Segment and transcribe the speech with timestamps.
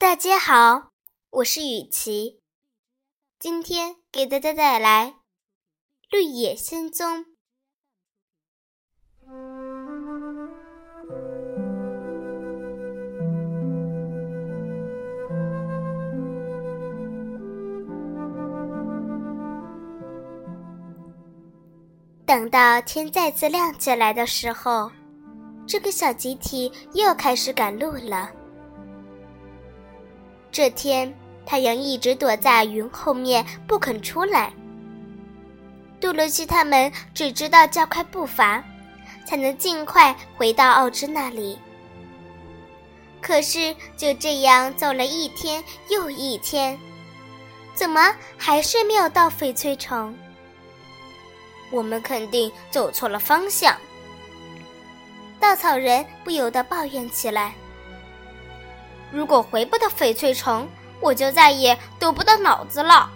[0.00, 0.92] 大家好，
[1.28, 2.38] 我是雨琪，
[3.36, 5.06] 今天给大家带来
[6.08, 7.24] 《绿野仙踪》。
[22.24, 24.92] 等到天再次亮起来的时候，
[25.66, 28.37] 这个小集体又开始赶路了。
[30.58, 31.14] 这天，
[31.46, 34.52] 太阳一直躲在云后面不肯出来。
[36.00, 38.60] 杜罗西他们只知道加快步伐，
[39.24, 41.56] 才能尽快回到奥芝那里。
[43.20, 46.76] 可是就这样走了一天又一天，
[47.72, 50.12] 怎么还是没有到翡翠城？
[51.70, 53.76] 我们肯定走错了方向。
[55.38, 57.54] 稻草人不由得抱怨起来。
[59.10, 60.68] 如果回不到翡翠城，
[61.00, 63.10] 我就再也得不到脑子了。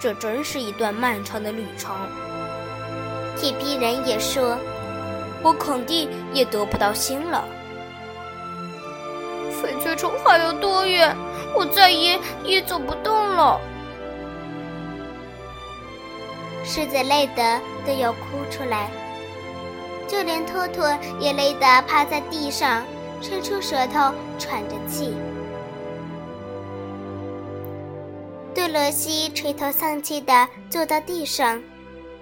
[0.00, 1.94] 这真是一段漫长的旅程。
[3.36, 4.58] 铁皮人也说
[5.42, 7.44] ：“我肯定也得不到心了。”
[9.62, 11.14] 翡翠城还有多远？
[11.56, 13.60] 我再也也走不动了。
[16.64, 18.18] 狮子累得都要哭
[18.50, 18.88] 出来，
[20.06, 22.84] 就连托托也累得趴在地上。
[23.20, 25.14] 伸出舌头，喘着气。
[28.54, 31.62] 杜罗西垂头丧气地坐到地上，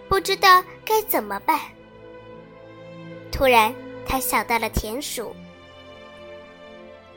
[0.08, 1.58] 不知道该怎么办。
[3.30, 3.72] 突然，
[4.06, 5.34] 他想到了田鼠。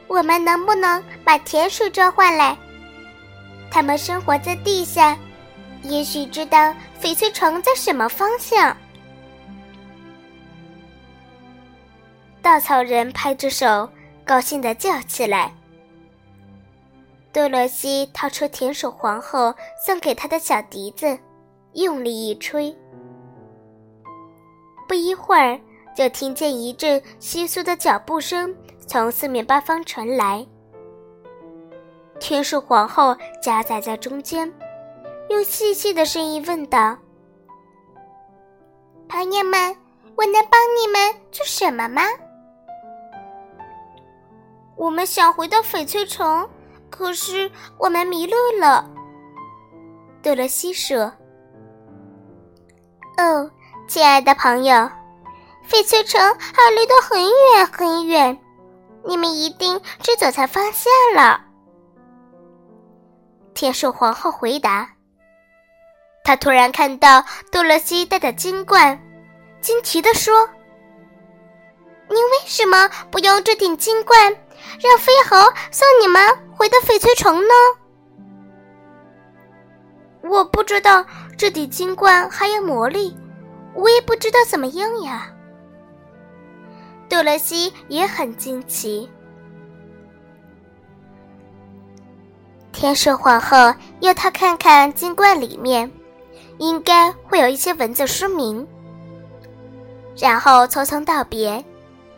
[0.08, 2.58] 我们能不能把田鼠召唤来？
[3.72, 5.18] 它们生活在地下，
[5.84, 8.76] 也许知道翡翠城在什么方向。
[12.52, 13.90] 稻草人拍着手，
[14.26, 15.56] 高兴地叫起来。
[17.32, 19.56] 多罗西掏出田鼠皇后
[19.86, 21.18] 送给他的小笛子，
[21.76, 22.78] 用力一吹。
[24.86, 25.58] 不一会儿，
[25.96, 28.54] 就听见一阵稀疏的脚步声
[28.86, 30.46] 从四面八方传来。
[32.20, 34.54] 田鼠皇后夹杂在中间，
[35.30, 36.98] 用细细的声音问道
[39.08, 39.74] ：“朋友们，
[40.18, 42.02] 我能帮你们做什么吗？”
[44.82, 46.50] 我们想回到翡翠城，
[46.90, 48.84] 可是我们迷路了。
[50.24, 51.02] 多罗西说
[53.20, 53.48] ：“哦，
[53.88, 54.74] 亲爱的朋友，
[55.70, 58.36] 翡翠城还离得很远很远，
[59.06, 61.40] 你们一定是走错方向了。”
[63.54, 64.90] 天兽皇后回答。
[66.24, 69.00] 她突然看到多罗西戴的金冠，
[69.62, 70.50] 惊奇地说
[72.10, 74.36] ：“您为什么不用这顶金冠？”
[74.80, 75.38] 让飞猴
[75.72, 76.22] 送你们
[76.56, 77.54] 回到翡翠城呢？
[80.24, 81.06] 我不知道
[81.38, 83.18] 这顶金冠还有魔力，
[83.74, 85.28] 我也不知道怎么用呀。
[87.10, 89.10] 杜勒西也很惊奇。
[92.72, 93.58] 天使皇后
[94.00, 95.92] 要他看看金冠里面，
[96.58, 98.66] 应该会有一些文字说明，
[100.18, 101.64] 然后匆匆道别。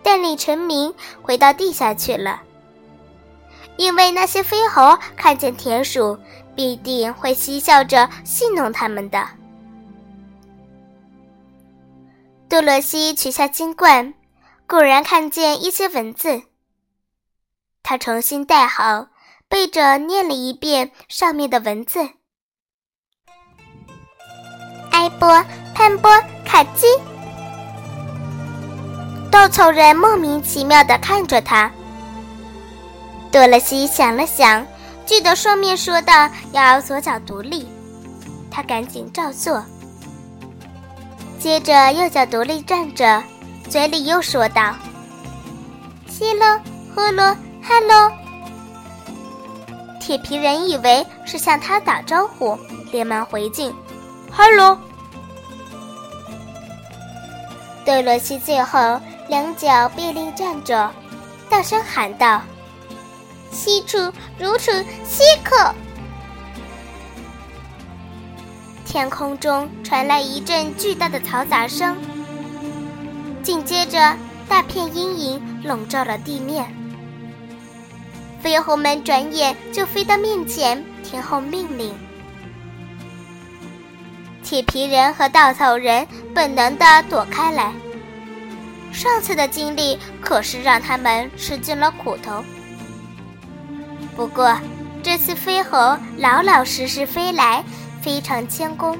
[0.03, 2.41] 带领臣民回到地下去了，
[3.77, 6.19] 因为那些飞猴看见田鼠，
[6.53, 9.27] 必定会嬉笑着戏弄他们的。
[12.49, 14.13] 杜洛西取下金冠，
[14.67, 16.43] 果然看见一些文字。
[17.81, 19.07] 他重新戴好，
[19.47, 21.99] 背着念了一遍上面的文字
[24.91, 25.43] ：“埃波
[25.73, 26.11] 潘波
[26.45, 26.85] 卡基。”
[29.33, 31.71] 稻草人莫名其妙地看着他。
[33.31, 34.63] 多萝西想了想，
[35.07, 37.67] 记得上面说的要左脚独立，
[38.51, 39.65] 他赶紧照做。
[41.39, 43.23] 接着右脚独立站着，
[43.67, 44.75] 嘴里又说道
[46.07, 46.45] ：“西喽，
[46.93, 48.11] 呵喽，哈喽。”
[49.99, 52.55] 铁皮人以为是向他打招呼，
[52.91, 53.73] 连忙回敬
[54.31, 54.77] ：“哈喽。”
[57.83, 59.01] 多萝西最后。
[59.29, 60.91] 两脚并立站着，
[61.49, 62.41] 大声喊道
[63.51, 63.97] ：“西楚
[64.37, 64.71] 如楚，
[65.03, 65.73] 西可！”
[68.85, 71.97] 天空中传来一阵巨大的嘈杂声，
[73.41, 74.15] 紧接着
[74.47, 76.65] 大片阴影笼罩了地面。
[78.41, 81.95] 飞猴们转眼就飞到面前，听候命令。
[84.43, 86.05] 铁皮人和稻草人
[86.35, 87.73] 本能的躲开来。
[88.93, 92.43] 上次的经历可是让他们吃尽了苦头，
[94.15, 94.57] 不过
[95.01, 97.63] 这次飞猴老老实实飞来，
[98.01, 98.97] 非常谦恭。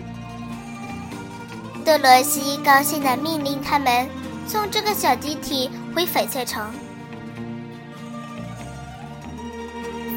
[1.85, 4.07] 多罗西高兴地命令他们
[4.47, 6.65] 送这个小集体回翡翠城。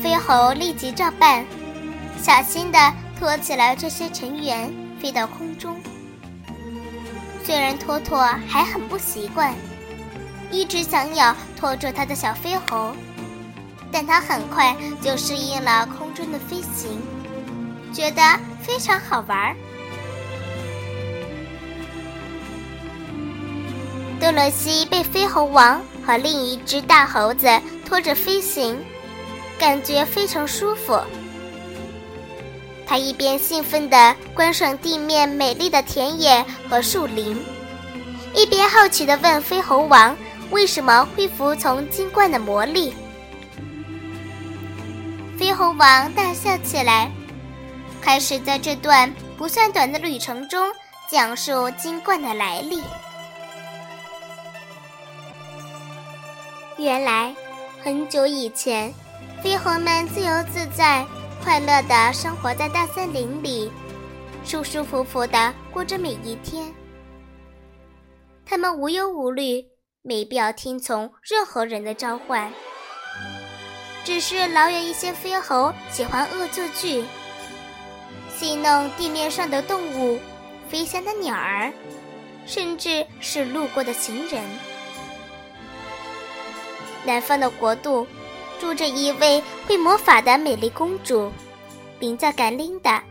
[0.03, 1.45] 飞猴立即照办，
[2.23, 2.79] 小心地
[3.19, 5.77] 托起了这些成员，飞到空中。
[7.45, 8.19] 虽然托托
[8.49, 9.55] 还很不习惯，
[10.57, 12.97] 一直想要拖住他的小飞猴，
[13.93, 16.99] 但他很快就适应了空中的飞行，
[17.93, 18.23] 觉得
[18.63, 19.55] 非常好玩。
[24.19, 27.47] 多罗西被飞猴王和另一只大猴子
[27.85, 28.83] 拖着飞行，
[29.59, 30.99] 感觉非常舒服。
[32.87, 37.39] 他一边兴奋地观赏地面美丽的田野和树林，
[38.35, 40.17] 一边好奇地问飞猴王
[40.51, 42.95] ：“为什么会服从金冠的魔力？”
[45.39, 47.11] 飞猴王大笑起来，
[48.01, 50.67] 开始在这段不算短的旅程中
[51.11, 52.83] 讲述金冠的来历。
[56.79, 57.35] 原来，
[57.83, 58.93] 很久以前，
[59.43, 61.05] 飞猴们自由自在、
[61.43, 63.71] 快乐地生活在大森林里，
[64.45, 66.73] 舒舒服服地过着每一天。
[68.45, 69.65] 他们无忧无虑，
[70.07, 72.49] 没必要听从任何人的召唤。
[74.05, 77.05] 只是老有一些飞猴喜欢恶作剧，
[78.33, 80.17] 戏弄地面上的动物、
[80.69, 81.73] 飞翔的鸟儿，
[82.47, 84.41] 甚至是路过的行人。
[87.05, 88.07] 南方的国度，
[88.61, 91.33] 住着一位会魔法的美丽公主，
[91.99, 93.03] 名叫甘琳达。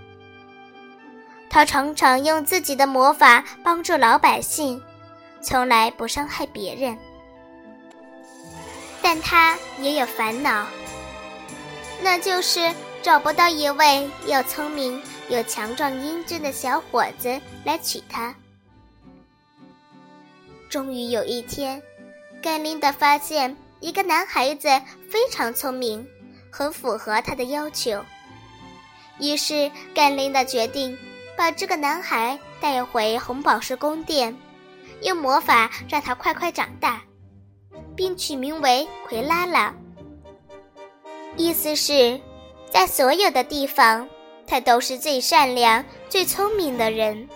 [1.50, 4.82] 她常常用自己的魔法帮助老百姓，
[5.46, 6.98] 从来不伤害别人。
[9.02, 10.66] 但她也有烦恼，
[12.02, 18.36] 那就是找不到一位又聪明又强壮英俊的小伙子来娶她。
[20.68, 21.82] 终于有一天，
[22.42, 23.56] 甘琳达发现。
[23.82, 24.68] 一个男孩子
[25.12, 26.08] 非常聪明，
[26.50, 28.04] 很符合他的要求。
[29.20, 30.98] 于是，甘琳达决定
[31.38, 34.36] 把这个男孩带回红宝石宫殿，
[35.02, 37.02] 用魔法让他快快长大，
[37.96, 39.74] 并取名为奎拉拉。
[41.38, 42.20] 意思是，
[42.72, 44.08] 在所有的地方，
[44.48, 47.28] 他都是最善良、最聪明的人。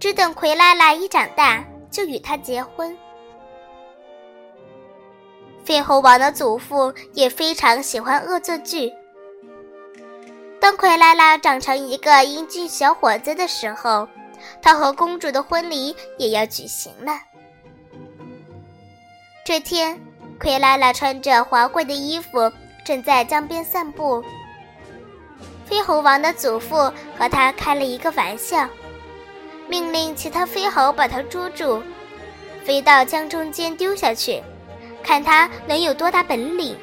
[0.00, 2.96] 只等奎拉拉一长大，就与他结婚。
[5.64, 8.90] 飞猴王的祖父也非常喜欢恶作剧。
[10.58, 14.08] 当奎拉拉长成一个英俊小伙子的时候，
[14.60, 17.12] 他和公主的婚礼也要举行了。
[19.44, 19.98] 这天，
[20.38, 22.52] 奎拉拉穿着华贵的衣服，
[22.84, 24.22] 正在江边散步。
[25.64, 26.76] 飞猴王的祖父
[27.16, 28.68] 和他开了一个玩笑，
[29.68, 31.82] 命令其他飞猴把他捉住，
[32.64, 34.42] 飞到江中间丢下去。
[35.02, 36.76] 看他能有多大本领！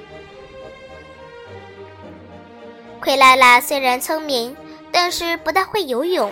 [2.99, 4.55] 奎拉拉虽然聪明，
[4.91, 6.31] 但是不大会游泳，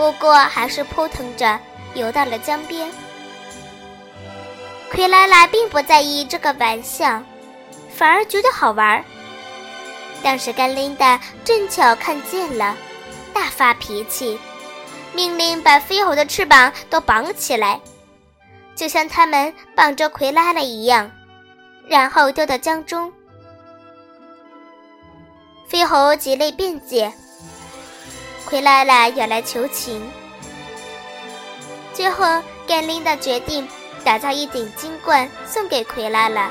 [0.00, 1.60] 不过还是扑腾着
[1.92, 2.90] 游到了江边。
[4.90, 7.22] 奎拉拉并不在意这个玩笑，
[7.90, 9.04] 反而觉得好玩。
[10.22, 12.74] 但是甘琳达正巧看见了，
[13.34, 14.40] 大发脾气，
[15.12, 17.78] 命令把飞猴的翅膀都绑起来。
[18.74, 21.10] 就像他们绑着奎拉拉一样，
[21.86, 23.12] 然后丢到江中。
[25.68, 27.12] 飞猴极力辩解，
[28.46, 30.02] 奎拉拉也来求情。
[31.92, 32.24] 最后，
[32.66, 33.66] 甘琳达决定
[34.04, 36.50] 打造一顶金冠送给奎拉拉，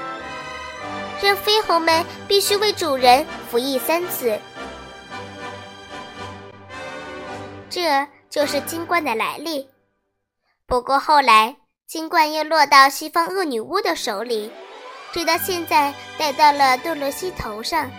[1.22, 4.40] 让飞猴们必须为主人服役三次。
[7.70, 9.68] 这就是金冠的来历。
[10.66, 11.56] 不过后来。
[11.90, 14.52] 金冠又落到西方恶女巫的手里，
[15.12, 17.90] 直到现在戴到了多罗西头上。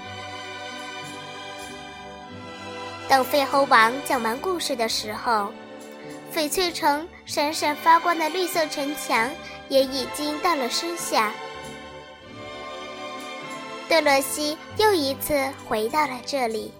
[3.10, 5.52] 等飞猴王讲完故事的时候，
[6.32, 9.28] 翡翠城闪闪发光的绿色城墙
[9.68, 11.32] 也已经到了身下。
[13.88, 15.34] 多罗西又一次
[15.68, 16.72] 回到了这里。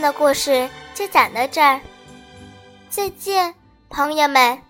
[0.00, 1.80] 的故事就讲到这儿，
[2.88, 3.54] 再见，
[3.88, 4.67] 朋友们。